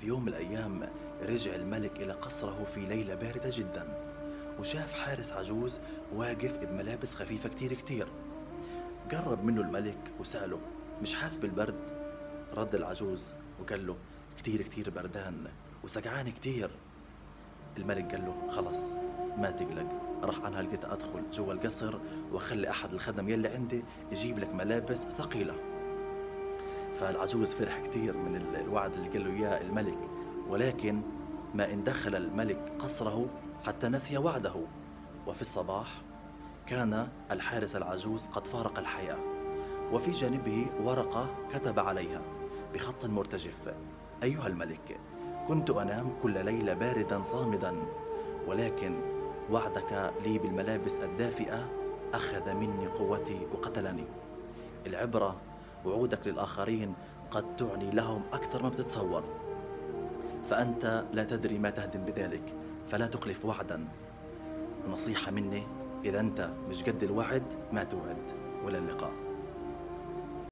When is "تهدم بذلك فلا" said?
61.70-63.06